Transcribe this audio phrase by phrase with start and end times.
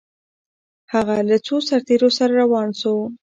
[0.93, 2.93] هغه له څو سرتیرو سره روان سو؟